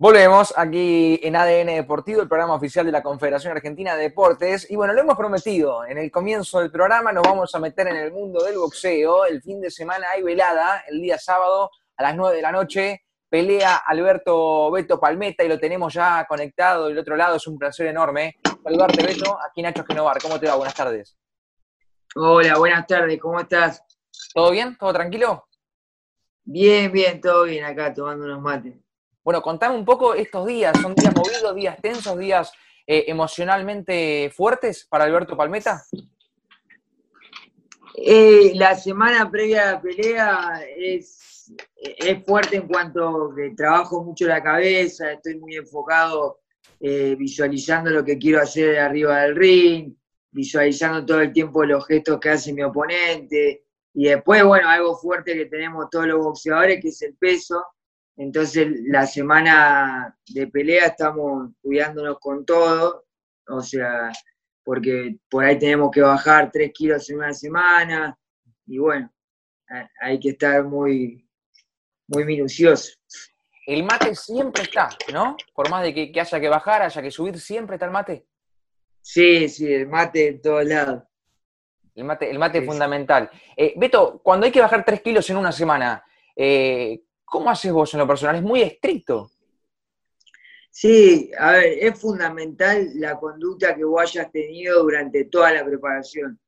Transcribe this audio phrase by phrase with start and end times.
[0.00, 4.70] Volvemos aquí en ADN Deportivo, el programa oficial de la Confederación Argentina de Deportes.
[4.70, 7.96] Y bueno, lo hemos prometido, en el comienzo del programa nos vamos a meter en
[7.96, 9.26] el mundo del boxeo.
[9.26, 13.02] El fin de semana hay velada, el día sábado a las 9 de la noche.
[13.28, 17.88] Pelea Alberto Beto Palmeta y lo tenemos ya conectado del otro lado, es un placer
[17.88, 18.36] enorme.
[18.62, 20.22] Saludarte, Beto, aquí Nacho Genovar.
[20.22, 20.54] ¿Cómo te va?
[20.54, 21.18] Buenas tardes.
[22.14, 23.82] Hola, buenas tardes, ¿cómo estás?
[24.32, 24.76] ¿Todo bien?
[24.78, 25.48] ¿Todo tranquilo?
[26.44, 28.87] Bien, bien, todo bien acá, tomando unos mates.
[29.28, 32.50] Bueno, contame un poco estos días, ¿son días movidos, días tensos, días
[32.86, 35.84] eh, emocionalmente fuertes para Alberto Palmeta?
[37.94, 41.52] Eh, la semana previa a la pelea es,
[42.24, 46.38] fuerte en cuanto que trabajo mucho la cabeza, estoy muy enfocado
[46.80, 49.94] eh, visualizando lo que quiero hacer arriba del ring,
[50.30, 53.66] visualizando todo el tiempo los gestos que hace mi oponente.
[53.92, 57.62] Y después, bueno, algo fuerte que tenemos todos los boxeadores, que es el peso.
[58.18, 63.06] Entonces, la semana de pelea estamos cuidándonos con todo,
[63.46, 64.10] o sea,
[64.64, 68.18] porque por ahí tenemos que bajar tres kilos en una semana,
[68.66, 69.08] y bueno,
[70.00, 71.24] hay que estar muy,
[72.08, 72.92] muy minucioso.
[73.64, 75.36] El mate siempre está, ¿no?
[75.54, 78.26] Por más de que, haya que bajar, haya que subir, siempre está el mate.
[79.00, 81.04] Sí, sí, el mate en todos lados.
[81.94, 83.30] El mate, el mate es fundamental.
[83.56, 86.02] Eh, Beto, cuando hay que bajar tres kilos en una semana,
[86.34, 88.36] eh, ¿Cómo haces vos en lo personal?
[88.36, 89.30] Es muy estricto.
[90.70, 96.38] Sí, a ver, es fundamental la conducta que vos hayas tenido durante toda la preparación.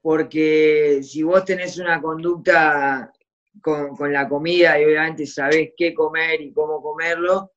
[0.00, 3.12] Porque si vos tenés una conducta
[3.60, 7.52] con, la comida y obviamente sabés qué comer y cómo comerlo,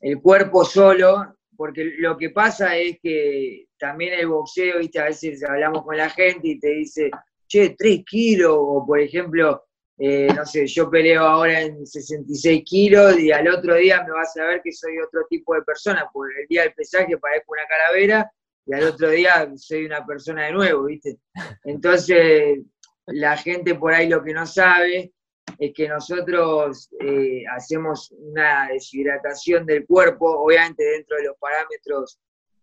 [0.00, 4.98] el cuerpo solo, porque lo que pasa es que también el boxeo, ¿viste?
[4.98, 7.10] a veces hablamos con la gente y te dice,
[7.46, 9.64] che, tres kilos, o por ejemplo,
[10.02, 14.34] eh, no sé, yo peleo ahora en 66 kilos y al otro día me vas
[14.38, 17.66] a ver que soy otro tipo de persona, porque el día del pesaje parezco una
[17.66, 18.32] calavera
[18.64, 21.18] y al otro día soy una persona de nuevo, ¿viste?
[21.64, 22.60] Entonces,
[23.08, 25.12] la gente por ahí lo que no sabe
[25.58, 32.18] es que nosotros eh, hacemos una deshidratación del cuerpo, obviamente dentro de los parámetros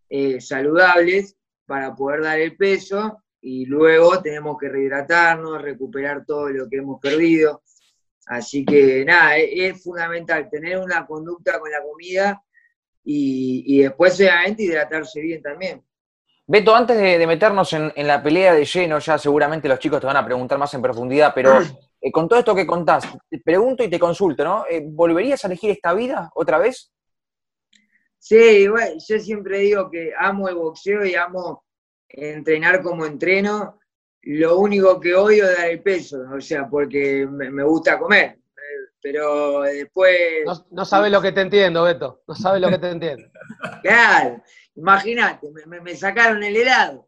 [0.09, 1.37] eh, saludables,
[1.67, 6.99] para poder dar el peso, y luego tenemos que rehidratarnos, recuperar todo lo que hemos
[6.99, 7.61] perdido.
[8.25, 12.43] Así que nada, e-, es, fundamental tener una conducta con la comida
[13.03, 15.81] y, después obviamente hidratarse bien también.
[16.45, 20.17] Beto, antes de, meternos en, la pelea de lleno, ya seguramente los chicos te van
[20.17, 21.59] a preguntar más en profundidad, pero
[22.01, 24.65] eh, con todo esto que contás, te pregunto y te consulto, ¿no?
[24.69, 26.91] Eh, ¿Volverías a elegir esta vida otra vez?
[28.19, 31.63] Sí, bueno, yo siempre digo que amo el boxeo y amo
[32.09, 33.79] entrenar como entreno,
[34.23, 38.39] lo único que odio es dar el peso, o sea, porque me, gusta comer,
[39.01, 40.43] pero después...
[40.71, 43.27] No, sabes lo que te entiendo, Beto, no sabes lo que te entiendo.
[43.81, 44.43] Claro,
[44.75, 47.07] imagínate, me, sacaron el helado.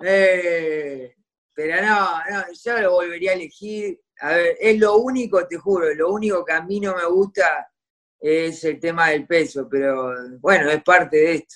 [0.00, 1.14] Eh,
[1.54, 4.00] pero no, no, yo lo volvería a elegir.
[4.20, 7.70] A ver, es lo único, te juro, lo único que a mí no me gusta
[8.18, 11.54] es el tema del peso, pero bueno, es parte de esto.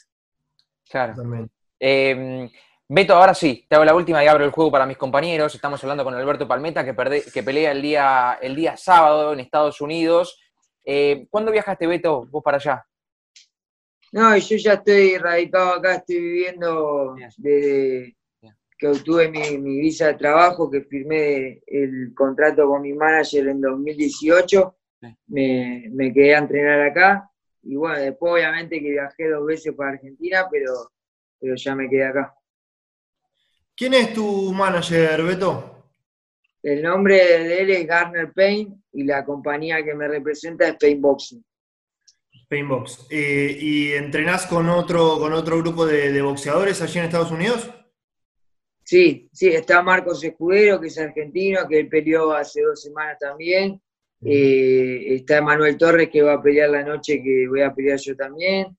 [0.89, 1.15] Claro.
[1.17, 1.51] También.
[1.85, 2.49] Eh,
[2.89, 5.53] Beto, ahora sí, te hago la última y abro el juego para mis compañeros.
[5.53, 9.81] Estamos hablando con Alberto Palmeta, que, que pelea el día, el día sábado en Estados
[9.81, 10.39] Unidos.
[10.85, 12.87] Eh, ¿Cuándo viajaste, Beto, vos para allá?
[14.13, 18.15] No, yo ya estoy radicado acá, estoy viviendo desde
[18.79, 24.77] que obtuve mi, visa de trabajo, que firmé el contrato con mi manager en 2018.
[25.27, 27.29] Me, me quedé a entrenar acá.
[27.63, 30.93] Y bueno, después obviamente que viajé dos veces para Argentina, pero
[31.43, 32.35] pero ya me quedé acá.
[33.75, 35.89] ¿Quién es tu manager, Beto?
[36.63, 41.03] El nombre de él es Garner Payne y la compañía que me representa es Pain
[41.03, 41.45] Boxing.
[42.49, 43.07] Painbox.
[43.11, 47.71] Eh, ¿Y entrenás con otro, con otro grupo de, boxeadores allí en Estados Unidos?
[48.85, 53.81] Sí, sí, está Marcos Escudero, que es argentino, que él peleó hace dos semanas también.
[54.23, 58.15] Eh, está Manuel Torres, que va a pelear la noche, que voy a pelear yo
[58.15, 58.77] también.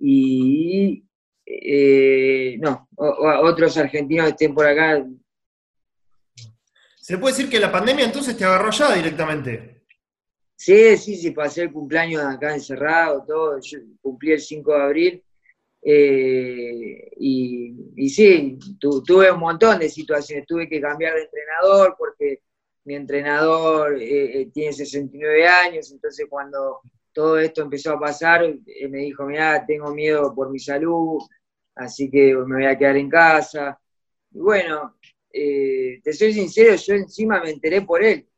[0.00, 1.04] Y
[1.46, 5.06] eh, no, otros argentinos estén por acá.
[7.00, 9.84] ¿Se puede decir que la pandemia entonces te agarró ya directamente?
[10.56, 15.24] Sí, sí, sí, pasé el cumpleaños acá encerrado, todo, yo cumplí el 5 de abril.
[15.82, 22.40] Eh, y, sí, tuve un montón de situaciones, tuve que cambiar de entrenador porque
[22.84, 26.80] mi entrenador eh, tiene 69 años, entonces cuando
[27.16, 28.42] todo esto empezó a pasar,
[28.90, 31.18] me dijo, mira, tengo miedo por mi salud,
[31.74, 33.80] así que me voy a quedar en casa.
[34.32, 34.98] Y bueno,
[35.32, 38.28] eh, te soy sincero, yo encima me enteré por él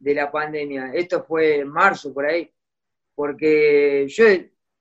[0.00, 0.90] de la pandemia.
[0.92, 2.50] Esto fue en marzo, por ahí.
[3.14, 4.24] porque yo,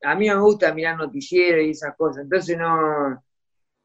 [0.01, 3.23] a mí no me gusta mirar noticieros y esas cosas, entonces no,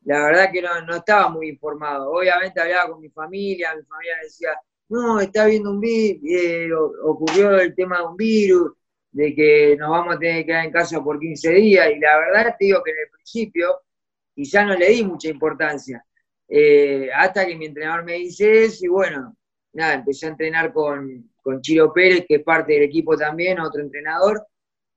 [0.04, 2.12] la verdad que no, estaba muy informado.
[2.12, 4.50] Obviamente hablaba con mi familia, mi familia decía,
[4.88, 6.70] no, está viendo un virus, eh,
[7.04, 8.77] ocurrió el tema de un virus,
[9.10, 12.18] de que nos vamos a tener que quedar en casa por 15 días, y la
[12.18, 13.80] verdad te digo que en el principio
[14.34, 16.04] quizá no le di mucha importancia,
[16.48, 19.36] eh, hasta que mi entrenador me dice eso, y bueno,
[19.72, 23.80] nada, empecé a entrenar con, con Chiro Pérez, que es parte del equipo también, otro
[23.80, 24.46] entrenador,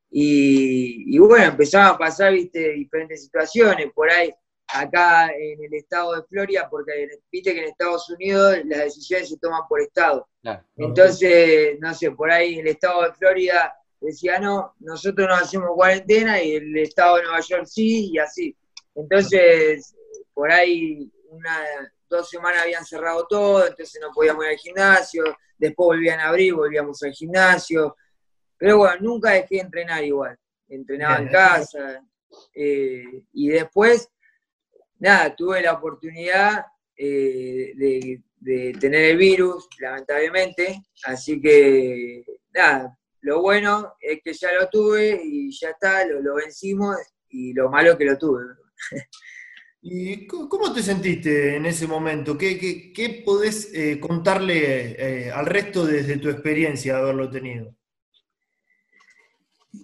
[0.10, 4.32] y, y bueno, empezaban a pasar, viste, diferentes situaciones, por ahí
[4.74, 9.38] acá en el estado de Florida, porque viste que en Estados Unidos las decisiones se
[9.38, 10.28] toman por estado.
[10.78, 15.70] Entonces, no sé, por ahí en el estado de Florida decía, no, nosotros no hacemos
[15.76, 18.56] cuarentena y el estado de Nueva York sí, y así.
[18.96, 19.96] Entonces,
[20.34, 21.60] por ahí una,
[22.10, 25.24] dos semanas habían cerrado todo, entonces no podíamos ir al gimnasio,
[25.58, 27.96] después volvían a abrir, volvíamos al gimnasio,
[28.58, 30.38] pero bueno, nunca dejé de entrenar igual,
[30.68, 32.04] entrenaba en casa,
[32.54, 34.10] eh, y después
[35.02, 36.66] nada, tuve la oportunidad
[36.96, 38.22] eh, de,
[38.80, 45.52] tener el virus, lamentablemente, así que nada, lo bueno es que ya lo tuve y
[45.52, 46.96] ya está, lo, vencimos
[47.30, 48.44] y lo malo es que lo tuve.
[49.84, 52.38] ¿Y cómo te sentiste en ese momento?
[52.38, 57.76] ¿Qué, qué, podés eh, contarle eh, al resto desde tu experiencia de haberlo tenido?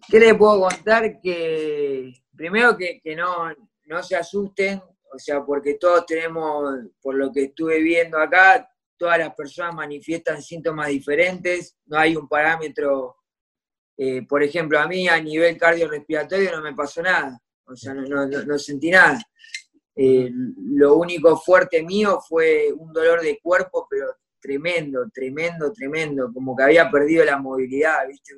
[0.07, 1.19] ¿Qué le puedo contar?
[1.19, 3.51] Que primero que, que no,
[3.85, 9.17] no se asusten, o sea, porque todos tenemos, por lo que estuve viendo acá, todas
[9.19, 13.16] las personas manifiestan síntomas diferentes, no hay un parámetro,
[13.97, 18.59] eh, por ejemplo, a mí a nivel cardiorrespiratorio no me pasó nada, o sea, no,
[18.59, 19.19] sentí nada.
[19.95, 24.07] Eh, lo único fuerte mío fue un dolor de cuerpo, pero
[24.39, 28.35] tremendo, tremendo, tremendo, como que había perdido la movilidad, ¿viste?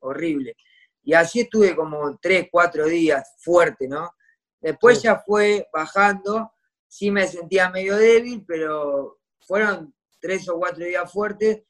[0.00, 0.54] Horrible.
[1.02, 4.12] Y así estuve como tres, cuatro días fuerte, ¿no?
[4.60, 6.52] Después ya fue bajando,
[6.86, 11.62] sí me sentía medio débil, pero fueron tres o cuatro días fuertes.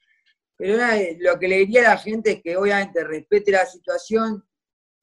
[0.61, 0.77] Pero
[1.21, 4.45] lo que le diría a la gente es que obviamente respete la situación,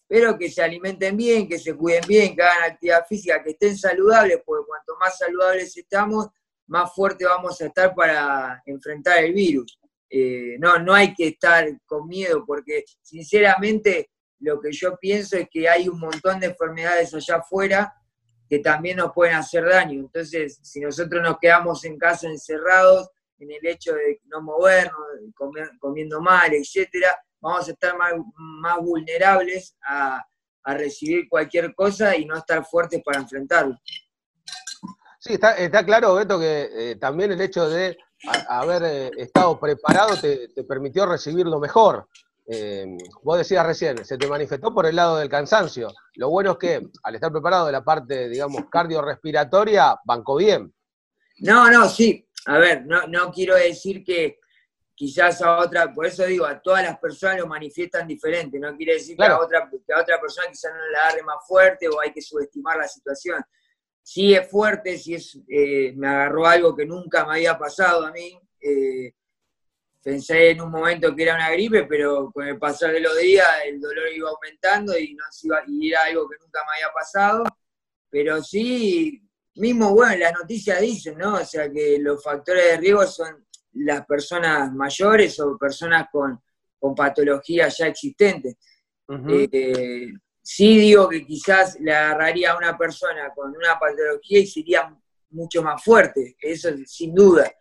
[0.07, 3.75] pero que se alimenten bien, que se cuiden bien, que hagan actividad física, que estén
[3.75, 6.27] saludables, porque cuanto más saludables estamos,
[6.67, 9.79] más fuerte vamos a estar para enfrentar el virus.
[10.07, 14.11] Eh, no, no hay que estar con miedo, porque sinceramente
[14.41, 17.95] lo que yo pienso es que hay un montón de enfermedades allá afuera
[18.47, 20.01] que también nos pueden hacer daño.
[20.01, 24.99] Entonces, si nosotros nos quedamos en casa encerrados, en el hecho de no movernos,
[25.79, 30.23] comiendo mal, etcétera, vamos a estar más, vulnerables a,
[30.69, 33.77] recibir cualquier cosa y no estar fuertes para enfrentarlo.
[35.17, 37.97] Sí, está, claro, Beto, que eh, también el hecho de
[38.49, 42.09] haber eh, estado preparado te, te, permitió recibirlo mejor.
[42.49, 45.93] Eh, vos decías recién, se te manifestó por el lado del cansancio.
[46.15, 50.73] Lo bueno es que al estar preparado de la parte, digamos, cardiorrespiratoria, bancó bien.
[51.39, 52.26] No, no, sí.
[52.47, 54.39] A ver, no, no quiero decir que
[54.95, 58.57] quizás a otra, por eso digo, a todas las personas lo manifiestan diferente.
[58.57, 61.45] No quiere decir que, a otra, que a otra persona quizás no la agarre más
[61.45, 63.43] fuerte o hay que subestimar la situación.
[64.01, 68.11] Sí es fuerte, sí es, eh, me agarró algo que nunca me había pasado a
[68.11, 68.39] mí.
[68.61, 69.11] Eh,
[70.01, 73.45] pensé en un momento que era una gripe, pero con el pasar de los días
[73.65, 77.43] el dolor iba aumentando y, no iba, y era algo que nunca me había pasado.
[78.09, 79.26] Pero sí,
[79.57, 81.35] mismo, bueno, las noticias dicen, ¿no?
[81.35, 86.41] O sea, que los factores de riesgo son las personas mayores o personas con,
[86.79, 88.55] con patologías ya existentes.
[89.29, 90.07] Eh,
[90.41, 94.93] sí digo que quizás le agarraría a una persona con una patología y sería
[95.29, 97.51] mucho más fuerte, eso sin duda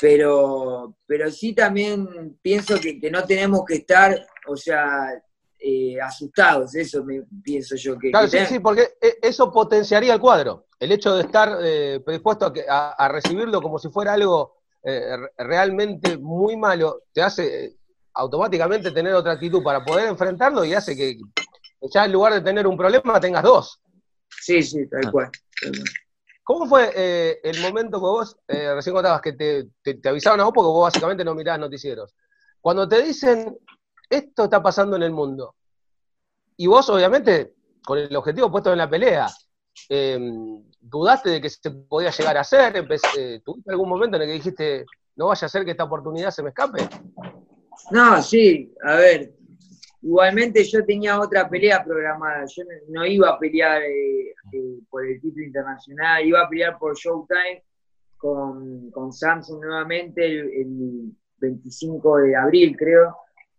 [0.00, 5.22] pero, pero sí también pienso que, no tenemos que estar, o sea,
[5.60, 7.98] eh, asustados, eso me, pienso yo.
[7.98, 10.66] Que, claro, sí, sí, porque e, eso potenciaría el cuadro.
[10.78, 16.56] El hecho de estar eh, predispuesto a, recibirlo como si fuera algo eh, realmente muy
[16.56, 17.76] malo, te hace
[18.14, 21.18] automáticamente tener otra actitud para poder enfrentarlo y hace que
[21.92, 23.80] ya en lugar de tener un problema tengas dos.
[24.40, 25.10] Sí, sí, tal ah.
[25.10, 25.30] cual.
[26.42, 30.44] ¿Cómo fue eh, el momento que vos, eh, recién contabas que te, te, avisaban a
[30.44, 32.14] vos porque vos básicamente no mirabas noticieros?
[32.60, 33.56] Cuando te dicen,
[34.10, 35.54] esto está pasando en el mundo,
[36.56, 39.26] y vos obviamente con el objetivo puesto en la pelea,
[39.88, 42.76] em, ¿dudaste de que se podía llegar a hacer?
[43.16, 44.84] Eh, ¿Tuviste algún momento en el que dijiste,
[45.16, 46.86] no vaya a ser que esta oportunidad se me escape?
[47.90, 49.32] No, sí, a ver,
[50.02, 55.20] Igualmente yo tenía otra pelea programada, yo no, iba a pelear eh, eh, por el
[55.20, 57.62] título internacional, iba a pelear por Showtime
[58.16, 63.16] con, con Samsung nuevamente el, 25 de abril, creo.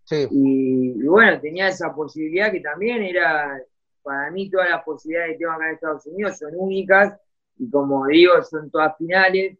[0.10, 3.62] Y, bueno, tenía esa posibilidad que también era,
[4.03, 7.20] para mí todas las posibilidades que tengo acá en Estados Unidos son únicas
[7.58, 9.58] y como digo, son todas finales.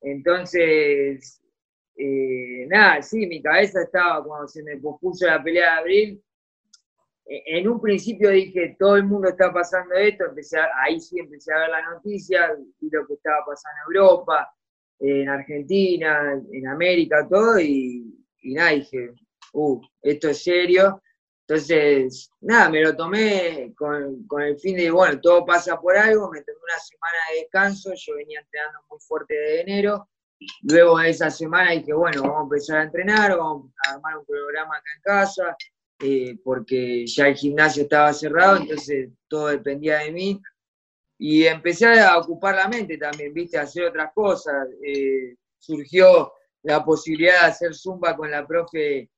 [0.00, 1.40] Entonces,
[1.96, 6.24] eh, nada, sí, mi cabeza estaba cuando se me pospuso la pelea de abril.
[7.26, 11.52] E, en un principio dije, todo el mundo está pasando esto, empecé ahí sí empecé
[11.52, 14.54] a ver la noticia, vi lo que estaba pasando en Europa,
[14.98, 19.14] en Argentina, en América, todo, y, y nada, dije,
[19.52, 21.02] uh, esto es serio.
[21.46, 26.42] Entonces, nada, me lo tomé con, el fin de, bueno, todo pasa por algo, me
[26.42, 30.08] tomé una semana de descanso, yo venía entrenando muy fuerte de enero,
[30.62, 34.26] luego de esa semana dije, bueno, vamos a empezar a entrenar, vamos a armar un
[34.26, 35.56] programa acá en casa,
[36.02, 40.40] eh, porque ya el gimnasio estaba cerrado, entonces todo dependía de mí.
[41.18, 44.68] Y empecé a ocupar la mente también, viste, a hacer otras cosas.
[44.82, 49.10] Eh, surgió la posibilidad de hacer zumba con la profe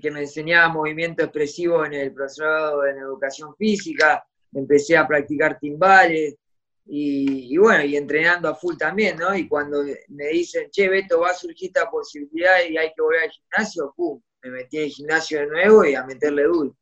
[0.00, 6.36] que, me enseñaba movimiento expresivo en el profesorado en educación física, empecé a practicar timbales
[6.86, 9.34] y, bueno, y entrenando a full también, ¿no?
[9.34, 13.22] Y cuando me dicen, che, Beto, va a surgir esta posibilidad y hay que volver
[13.22, 14.20] al gimnasio, ¡pum!
[14.42, 16.76] Me metí en el gimnasio de nuevo y a meterle duro.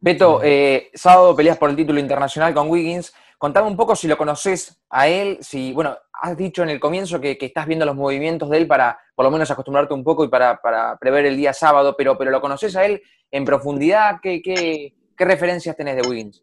[0.00, 3.12] Beto, eh, sábado peleas por el título internacional con Wiggins.
[3.38, 7.20] Contame un poco si lo conoces a él, si, bueno, has dicho en el comienzo
[7.20, 10.28] que, estás viendo los movimientos de él para por lo menos acostumbrarte un poco y
[10.28, 10.60] para,
[11.00, 14.16] prever el día sábado, pero, pero ¿lo conoces a él en profundidad?
[14.22, 16.42] ¿Qué, referencias tenés de Wiggins?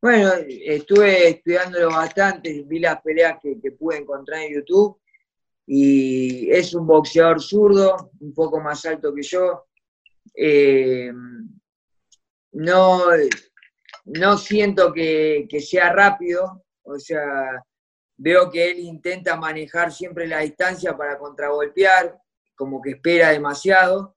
[0.00, 4.98] Bueno, estuve estudiándolo bastante, vi las peleas que, pude encontrar en YouTube
[5.66, 9.66] y es un boxeador zurdo, un poco más alto que yo.
[10.34, 11.12] Eh,
[12.52, 13.04] no,
[14.04, 17.62] no siento que, sea rápido, o sea,
[18.22, 22.16] veo que él intenta manejar siempre la distancia para contragolpear,
[22.54, 24.14] como que espera demasiado,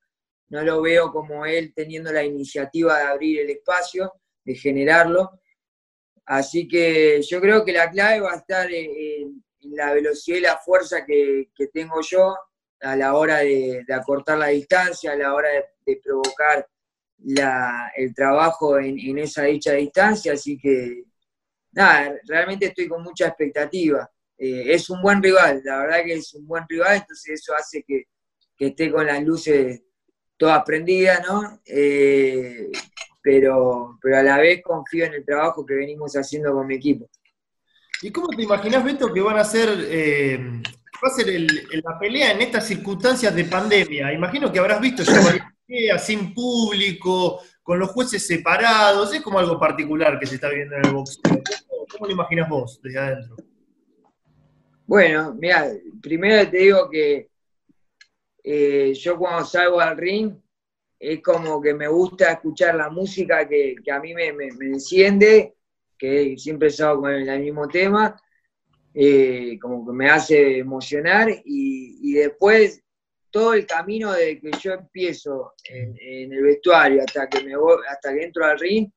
[0.49, 5.41] no lo veo como él teniendo la iniciativa de abrir el espacio, de generarlo.
[6.27, 10.57] Así que yo creo que la clave va a estar en, la velocidad y la
[10.57, 12.35] fuerza que, tengo yo
[12.81, 15.49] a la hora de, acortar la distancia, a la hora
[15.83, 16.67] de provocar
[17.95, 21.05] el trabajo en, esa dicha distancia, así que
[21.75, 24.09] nada, realmente estoy con mucha expectativa.
[24.37, 27.83] Eh, es un buen rival, la verdad que es un buen rival, entonces eso hace
[27.87, 28.05] que,
[28.57, 29.81] esté con las luces
[30.37, 31.61] todas prendidas, ¿no?
[31.65, 32.71] Eh,
[33.21, 37.09] pero, pero a la vez confío en el trabajo que venimos haciendo con mi equipo.
[38.01, 40.37] ¿Y cómo te imaginas, Beto, que van a ser, eh,
[41.03, 44.13] va a ser la pelea en estas circunstancias de pandemia?
[44.13, 45.03] Imagino que habrás visto
[45.67, 50.75] ya sin público, con los jueces separados, es como algo particular que se está viendo
[50.75, 51.41] en el boxeo.
[51.97, 53.35] ¿Cómo, lo imaginas vos desde adentro?
[54.85, 55.71] Bueno, mira,
[56.01, 57.29] primero te digo que
[58.43, 60.35] eh, yo cuando salgo al ring
[60.99, 64.27] es como que me gusta escuchar la música que, a mí me,
[64.61, 65.55] enciende,
[65.97, 68.15] que siempre estado con el, mismo tema,
[68.93, 72.81] eh, como que me hace emocionar y, después
[73.29, 75.97] todo el camino de que yo empiezo en,
[76.31, 77.53] el vestuario hasta que me
[77.89, 78.89] hasta que entro al ring,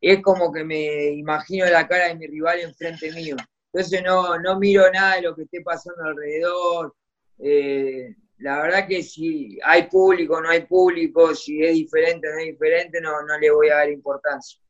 [0.00, 3.36] es como que me imagino la cara de mi rival enfrente mío.
[3.72, 6.94] Entonces no, no miro nada de lo que esté pasando alrededor.
[7.38, 12.38] Eh, la verdad que si hay público, no hay público, si es diferente o no
[12.40, 14.60] es diferente, no, no le voy a dar importancia.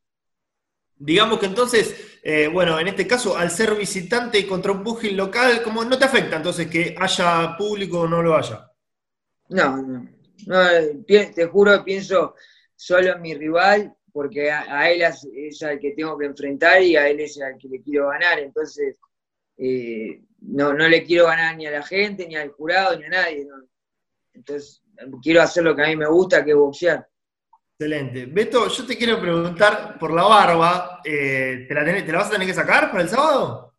[0.96, 5.62] Digamos que entonces, eh, bueno, en este caso, al ser visitante contra un pugil local,
[5.62, 8.70] como no te afecta entonces que haya público o no lo haya?
[9.48, 10.10] No, no,
[10.46, 10.68] no
[11.08, 12.34] te juro, pienso
[12.76, 17.08] solo en mi rival, porque a, él es, al que tengo que enfrentar y a
[17.08, 18.38] él es al que le quiero ganar.
[18.38, 18.96] Entonces,
[19.56, 23.08] eh, no, no le quiero ganar ni a la gente, ni al jurado, ni a
[23.08, 23.46] nadie.
[24.32, 24.82] Entonces,
[25.22, 27.06] quiero hacer lo que a mí me gusta, que es boxear.
[27.78, 28.26] Excelente.
[28.26, 32.32] Beto, yo te quiero preguntar por la barba, eh, ¿te, la ¿te la vas a
[32.32, 33.74] tener que sacar para el sábado?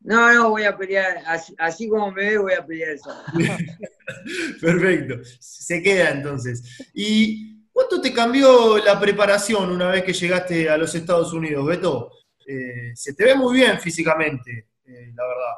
[0.00, 1.22] No, no, voy a pelear,
[1.58, 3.10] así, como me ve, voy a pelear eso.
[4.60, 6.90] Perfecto, se queda entonces.
[6.92, 7.51] ¿Y
[7.82, 12.12] cuánto te cambió la preparación una vez que llegaste a los Estados Unidos, Beto?
[12.46, 15.54] Eh, se te ve muy bien físicamente, eh, la verdad.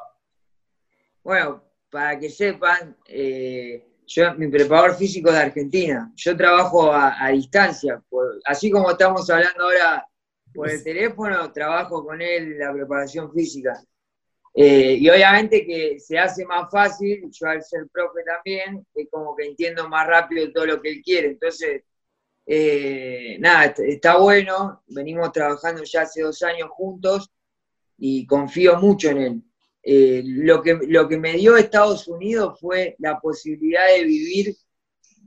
[1.22, 6.12] Bueno, para que sepan, eh, yo, mi preparador físico es de Argentina.
[6.16, 8.02] Yo trabajo a, distancia,
[8.46, 10.06] así como estamos hablando ahora
[10.54, 13.82] por el teléfono, trabajo con él la preparación física.
[14.56, 19.34] Eh, y obviamente que se hace más fácil, yo al ser profe también, es como
[19.34, 21.28] que entiendo más rápido todo lo que él quiere.
[21.28, 21.82] Entonces,
[22.46, 27.30] eh, nada, está bueno, venimos trabajando ya hace dos años juntos
[27.96, 29.42] y confío mucho en él.
[29.82, 34.56] Eh, lo, que, lo que me dio Estados Unidos fue la posibilidad de vivir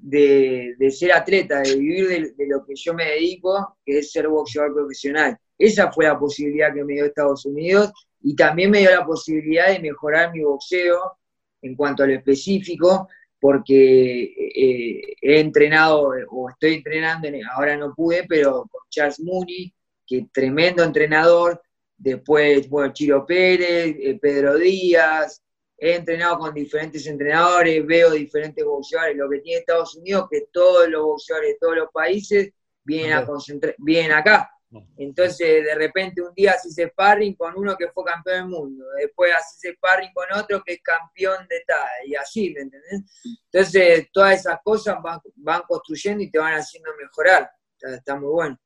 [0.01, 4.73] de, ser atleta, de vivir de, lo que yo me dedico, que es ser boxeador
[4.73, 5.37] profesional.
[5.57, 9.67] Esa fue la posibilidad que me dio Estados Unidos y también me dio la posibilidad
[9.67, 11.17] de mejorar mi boxeo
[11.61, 13.07] en cuanto a lo específico,
[13.39, 19.73] porque eh, he entrenado o estoy entrenando, ahora no pude, pero con Charles Mooney,
[20.05, 21.61] que tremendo entrenador,
[21.97, 25.41] después, bueno, Chiro Pérez, eh, Pedro Díaz,
[25.77, 29.15] he entrenado con diferentes entrenadores, veo diferentes boxeadores.
[29.15, 32.51] Lo que tiene Estados Unidos que todos los boxeadores de todos los países
[32.83, 34.49] vienen, a concentrar, vienen acá.
[34.97, 39.33] Entonces, de repente, un día haces sparring con uno que fue campeón del mundo, después
[39.33, 43.03] haces sparring con otro que es campeón de tal, y así, ¿me entendés?
[43.51, 47.49] Entonces, todas esas cosas van, van construyendo y te van haciendo mejorar.
[47.79, 48.59] Está, muy bueno.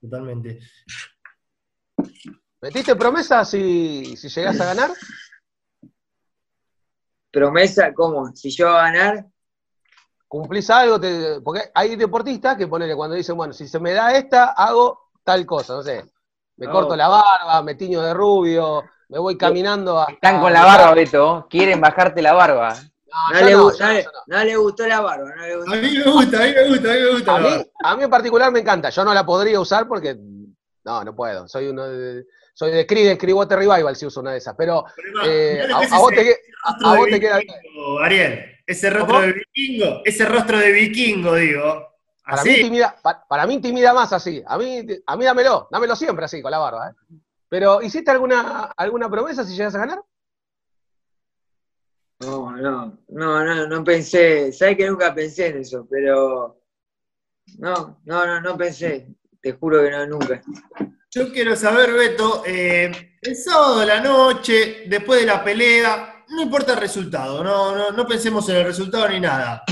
[0.00, 0.60] Totalmente.
[2.60, 4.90] ¿Metiste promesa si, si llegás a ganar?
[7.30, 8.34] promesa, ¿cómo?
[8.34, 9.26] Si yo a ganar.
[10.28, 11.00] Cumplís algo,
[11.42, 15.46] porque hay deportistas que ponele cuando dicen, bueno, si se me da esta, hago tal
[15.46, 16.04] cosa, no sé.
[16.56, 20.06] Me corto la barba, me tiño de rubio, me voy caminando a.
[20.10, 22.76] Están con la barba, Beto, quieren bajarte la barba.
[23.32, 23.54] No, le,
[24.56, 25.34] gustó la barba.
[25.34, 25.72] No le gustó.
[25.72, 27.36] A mí me gusta, a mí me gusta, a mí me gusta.
[27.36, 27.48] A mí,
[27.84, 28.90] a mí en particular me encanta.
[28.90, 30.16] Yo no la podría usar porque.
[30.84, 31.48] No, no puedo.
[31.48, 32.24] Soy uno de,
[32.54, 34.84] soy de Creedence Clearwater Revival si uso una de esas, pero,
[35.24, 37.40] eh, a, vos te, queda
[38.02, 41.89] Ariel, ese rostro de vikingo, ese rostro de vikingo, digo.
[42.24, 42.96] Para mí, intimida,
[43.28, 44.42] para, mí intimida más así.
[44.46, 46.90] A mí, a mí dámelo, dámelo siempre así, con la barba.
[46.90, 47.16] ¿eh?
[47.48, 50.02] Pero, ¿hiciste alguna, alguna promesa si llegas a ganar?
[52.20, 54.52] No, no, no, no, no pensé.
[54.52, 56.62] Sabes que nunca pensé en eso, pero
[57.58, 59.08] no, no, no, no pensé.
[59.40, 60.42] Te juro que no, nunca.
[61.10, 66.42] Yo quiero saber, Beto, eh, el sábado de la noche, después de la pelea, no
[66.42, 69.64] importa el resultado, no, no, pensemos en el resultado ni nada.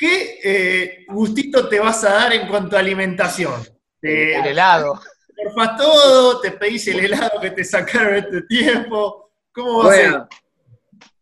[0.00, 3.60] ¿Qué eh, gustito te vas a dar en cuanto a alimentación?
[4.00, 4.98] el helado.
[5.36, 5.44] ¿Te
[5.76, 6.40] todo?
[6.40, 9.30] ¿Te pedís el helado que te sacaron este tiempo?
[9.52, 10.14] ¿Cómo va a ser?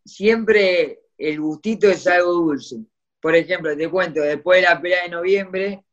[0.04, 2.76] Siempre el gustito es algo dulce.
[3.20, 5.84] Por ejemplo, te cuento, después de la pelea de noviembre,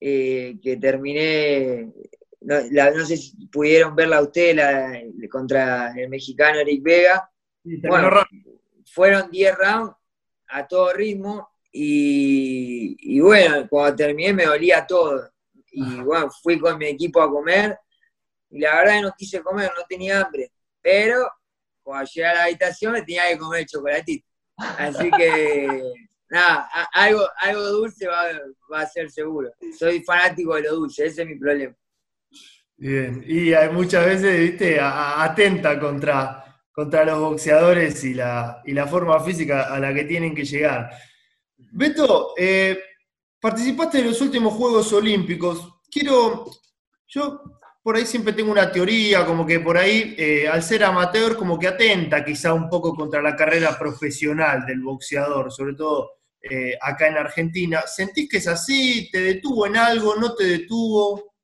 [0.00, 1.92] eh, que terminé
[2.42, 7.30] no, sé si pudieron verla ustedes la, contra el mexicano Eric Vega.
[7.64, 8.22] bueno,
[8.86, 9.96] fueron 10 rounds
[10.48, 15.30] a todo ritmo y, bueno, cuando terminé me dolía todo.
[15.72, 17.78] Y bueno, fui con mi equipo a comer
[18.50, 20.50] y la verdad que no quise comer, no tenía hambre.
[20.82, 21.30] Pero
[21.82, 24.26] cuando llegué a la habitación me tenía que comer chocolatito.
[24.56, 25.82] Así que
[26.28, 28.24] nada, algo, algo dulce va,
[28.72, 29.52] va a ser seguro.
[29.78, 31.74] Soy fanático de lo dulce, ese es mi problema.
[32.76, 38.86] Bien, y hay muchas veces, viste, atenta contra, contra los boxeadores y la, y la
[38.86, 40.90] forma física a la que tienen que llegar.
[41.72, 42.78] Beto, eh,
[43.40, 45.80] participaste en los últimos Juegos Olímpicos.
[45.90, 46.46] Quiero,
[47.06, 47.42] yo
[47.82, 51.58] por ahí siempre tengo una teoría, como que por ahí, eh, al ser amateur, como
[51.58, 56.10] que atenta quizá un poco contra la carrera profesional del boxeador, sobre todo
[56.42, 57.82] eh, acá en Argentina.
[57.86, 59.08] ¿Sentís que es así?
[59.10, 60.16] ¿Te detuvo en algo?
[60.16, 61.34] ¿No te detuvo?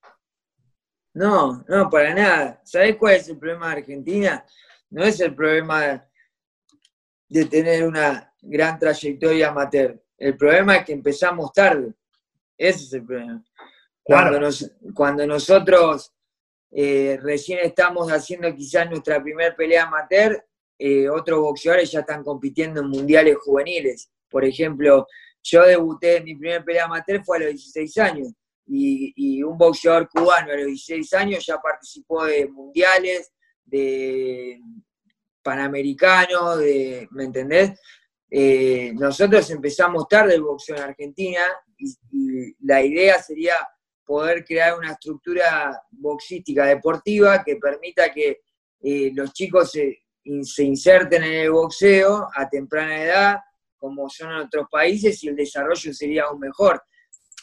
[1.14, 2.60] No, no, para nada.
[2.64, 4.44] ¿Sabés cuál es el problema de Argentina?
[4.90, 6.06] No es el problema
[7.28, 10.00] de tener una gran trayectoria amateur.
[10.18, 11.92] El problema es que empezamos tarde.
[12.56, 13.44] Ese es el problema.
[14.02, 16.12] Cuando, nosotros
[16.70, 20.44] eh, recién estamos haciendo quizás nuestra primera pelea amateur,
[20.78, 24.10] eh, otros boxeadores ya están compitiendo en mundiales juveniles.
[24.30, 25.06] Por ejemplo,
[25.42, 28.32] yo debuté, mi primera pelea amateur fue a los 16 años
[28.66, 33.32] y, un boxeador cubano a los 16 años ya participó de mundiales,
[33.64, 34.60] de
[35.42, 37.78] panamericanos, de, ¿me entendés?
[38.30, 41.42] Eh, nosotros empezamos tarde el boxeo en Argentina
[41.78, 43.54] y, la idea sería
[44.04, 48.40] poder crear una estructura boxística deportiva que permita que
[48.82, 50.02] eh, los chicos se,
[50.42, 53.38] se inserten en el boxeo a temprana edad,
[53.76, 56.82] como son en otros países, y el desarrollo sería aún mejor.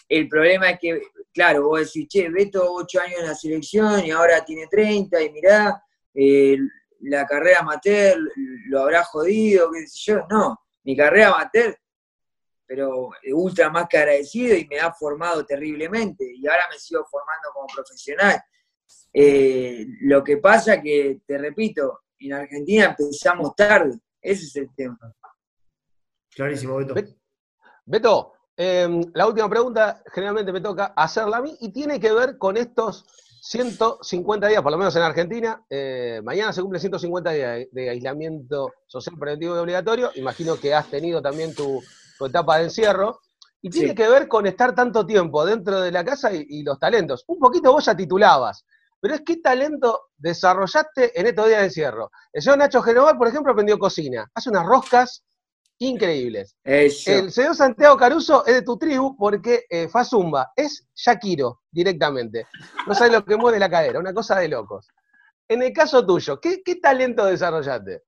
[0.07, 1.01] El problema es que,
[1.33, 5.31] claro, vos decís, che, Beto, ocho años en la selección y ahora tiene 30 y
[5.31, 6.57] mirá, eh,
[6.99, 8.17] la carrera amateur
[8.67, 10.25] lo habrá jodido, qué sé yo.
[10.29, 11.77] No, mi carrera amateur,
[12.65, 17.49] pero ultra más que agradecido y me ha formado terriblemente y ahora me sigo formando
[17.53, 18.41] como profesional.
[19.11, 24.97] Eh, lo que pasa que, te repito, en Argentina empezamos tarde, ese es el tema.
[26.29, 26.95] Clarísimo, Beto.
[27.85, 32.37] Beto, Em, la última pregunta, generalmente me toca hacerla a mí y tiene que ver
[32.37, 33.05] con estos
[33.45, 35.61] 150 días, por lo menos en Argentina.
[35.69, 40.11] Eh, mañana se cumple 150 días de, aislamiento social preventivo y obligatorio.
[40.15, 41.83] Imagino que has tenido también tu,
[42.25, 43.19] etapa de encierro.
[43.61, 47.25] Y tiene que ver con estar tanto tiempo dentro de la casa y, los talentos.
[47.27, 48.65] Un poquito vos ya titulabas,
[49.01, 52.11] pero es qué talento desarrollaste en estos días de encierro.
[52.31, 54.25] El señor Nacho Genovar, por ejemplo, aprendió cocina.
[54.33, 55.21] Hace unas roscas
[55.87, 56.55] increíbles.
[56.63, 62.47] El señor Santiago Caruso es de tu tribu porque eh, Zumba, es Shakiro directamente.
[62.87, 64.87] No sabe lo que mueve la cadera, una cosa de locos.
[65.47, 68.03] En el caso tuyo, ¿qué, talento desarrollaste?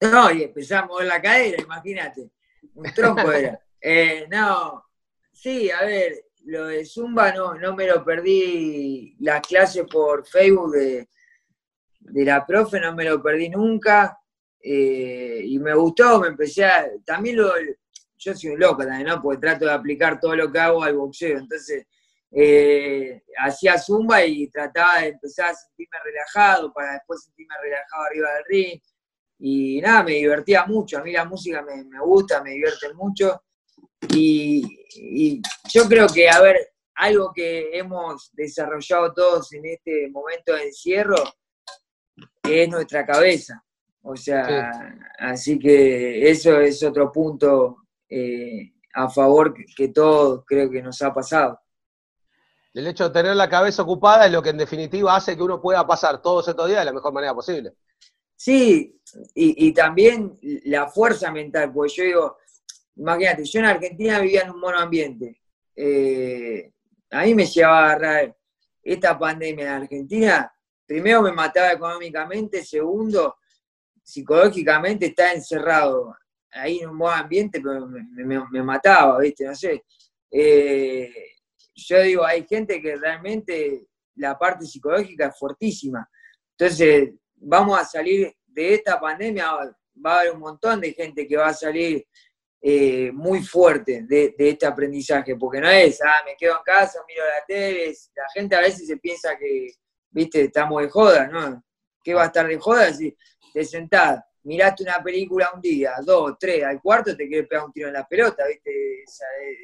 [0.00, 2.30] No, y empezamos en la cadera, imagínate.
[2.74, 3.60] Un tronco era.
[3.86, 4.82] Eh, no,
[5.30, 10.72] sí, a ver, lo de Zumba no, no me lo perdí las clases por Facebook
[10.72, 11.08] de,
[12.00, 14.18] de la profe, no me lo perdí nunca.
[14.66, 16.88] Eh, y me gustó, me empecé a.
[17.04, 17.52] También lo.
[18.16, 19.20] Yo soy un loco también, ¿no?
[19.20, 21.38] Porque trato de aplicar todo lo que hago al boxeo.
[21.38, 21.86] Entonces,
[22.30, 28.28] eh, hacía zumba y trataba de empezar a sentirme relajado para después sentirme relajado arriba
[28.34, 28.80] del ring.
[29.38, 30.98] Y nada, me divertía mucho.
[30.98, 33.42] A mí la música me, gusta, me divierte mucho.
[34.08, 36.56] Y, yo creo que, a ver,
[36.94, 41.16] algo que hemos desarrollado todos en este momento de encierro
[42.42, 43.62] es nuestra cabeza.
[44.06, 44.70] O sea,
[45.18, 51.12] así que eso es otro punto eh, a favor que, todos creo que nos ha
[51.12, 51.58] pasado.
[52.74, 55.58] El hecho de tener la cabeza ocupada es lo que en definitiva hace que uno
[55.58, 57.72] pueda pasar todos estos días de la mejor manera posible.
[58.36, 59.00] Sí,
[59.34, 62.36] y, también la fuerza mental, porque yo digo,
[62.96, 65.40] imagínate, yo en Argentina vivía en un monoambiente.
[65.74, 66.72] Eh,
[67.10, 68.36] a mí me llevaba a agarrar
[68.82, 73.36] esta pandemia en Argentina, primero me mataba económicamente, segundo,
[74.04, 76.14] psicológicamente está encerrado
[76.52, 79.44] ahí en un buen ambiente, pero me, mataba, ¿viste?
[79.44, 79.84] No sé.
[80.30, 81.12] Eh,
[81.74, 83.86] yo digo, hay gente que realmente
[84.16, 86.08] la parte psicológica es fortísima.
[86.56, 89.46] Entonces, vamos a salir de esta pandemia,
[90.04, 92.06] va a haber un montón de gente que va a salir
[92.60, 97.22] eh, muy fuerte de, este aprendizaje, porque no es, ah, me quedo en casa, miro
[97.22, 99.66] la tele, la gente a veces se piensa que,
[100.10, 101.62] viste, estamos de joda, ¿no?
[102.02, 102.92] ¿Qué va a estar de joda?
[102.92, 103.14] Si
[103.54, 107.72] te sentás, miraste una película un día, dos, tres, al cuarto te quieres pegar un
[107.72, 109.04] tiro en la pelota, ¿viste?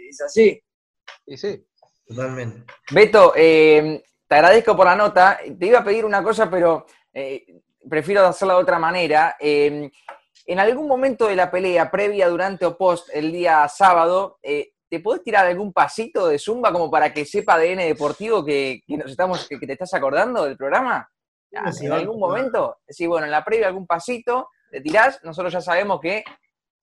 [0.08, 0.62] Es, así.
[1.26, 1.66] Y sí.
[2.06, 2.72] Totalmente.
[2.92, 5.40] Beto, eh, te agradezco por la nota.
[5.58, 7.44] Te iba a pedir una cosa, pero eh,
[7.88, 9.36] prefiero hacerla de otra manera.
[9.40, 9.90] Eh,
[10.46, 15.22] en algún momento de la pelea, previa, durante o post, el día sábado, ¿te podés
[15.24, 19.58] tirar algún pasito de Zumba como para que sepa ADN Deportivo que, nos estamos, que
[19.58, 21.08] te estás acordando del programa?
[21.52, 26.00] En algún momento, sí, bueno, en la previa algún pasito, te tirás, nosotros ya sabemos
[26.00, 26.24] que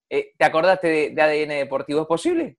[0.09, 2.57] eh, te acordaste de, ADN Deportivo, ¿es posible?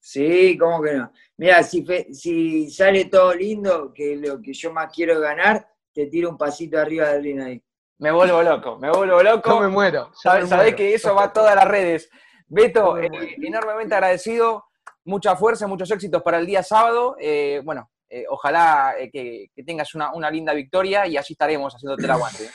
[0.00, 1.12] Sí, ¿cómo que no?
[1.36, 6.30] Mira, si, si sale todo lindo, que lo que yo más quiero ganar, te tiro
[6.30, 7.62] un pasito arriba del ring ahí.
[7.98, 9.50] Me vuelvo loco, me vuelvo loco.
[9.50, 10.10] Yo me muero.
[10.14, 12.08] Sabés que eso va a todas las redes.
[12.46, 13.10] Beto, eh,
[13.42, 14.64] enormemente agradecido,
[15.04, 17.16] mucha fuerza, muchos éxitos para el día sábado.
[17.18, 22.10] Eh, bueno, eh, ojalá eh, que, tengas una, linda victoria y así estaremos haciéndote el
[22.10, 22.48] aguante.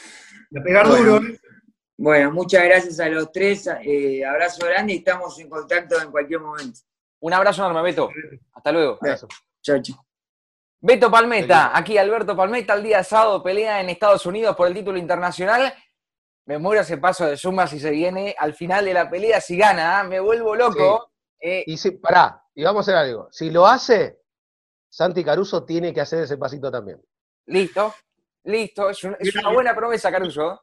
[0.64, 1.22] pegar duro.
[1.96, 3.70] Bueno, muchas gracias a los tres.
[3.84, 6.80] Eh, abrazo grande y estamos en contacto en cualquier momento.
[7.20, 8.10] Un abrazo enorme, Beto.
[8.54, 9.00] Hasta luego.
[9.62, 10.06] Chao, chao.
[10.82, 14.98] Beto Palmeta, aquí Alberto Palmeta, el día sábado pelea en Estados Unidos por el título
[14.98, 15.74] internacional.
[16.46, 19.56] Me muero ese paso de suma si se viene al final de la pelea, si
[19.56, 21.12] gana, me vuelvo loco.
[21.40, 23.30] y si, pará, y vamos a hacer algo.
[23.32, 24.23] Si lo hace,
[24.94, 27.02] Santi Caruso tiene que hacer ese pasito también.
[27.48, 27.96] Listo,
[28.44, 30.62] listo, es, una buena promesa, Caruso.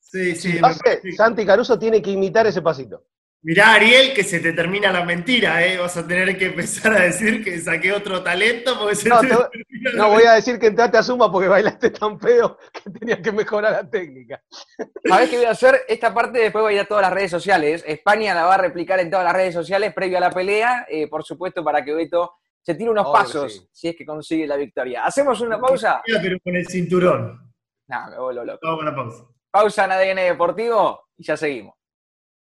[0.00, 0.58] Sí, sí.
[1.16, 3.04] Santi Caruso tiene que imitar ese pasito.
[3.42, 5.78] Mirá, Ariel, que se te termina la mentira, ¿eh?
[5.78, 9.20] Vas a tener que empezar a decir que saqué otro talento porque se no,
[9.94, 13.30] no voy a decir que entraste a Suma porque bailaste tan feo que tenía que
[13.30, 14.42] mejorar la técnica.
[15.04, 15.82] ¿Sabés qué voy a hacer?
[15.86, 17.84] Esta parte después va a ir a todas las redes sociales.
[17.86, 21.06] España la va a replicar en todas las redes sociales previo a la pelea, eh,
[21.08, 25.04] por supuesto, para que Beto se tira unos pasos si es que consigue la victoria.
[25.04, 26.00] ¿Hacemos una pausa?
[26.04, 27.52] Pero con el cinturón.
[27.88, 28.60] No, me vuelvo loco.
[28.62, 29.24] Vamos con la pausa.
[29.50, 31.74] Pausa en ADN Deportivo y ya seguimos.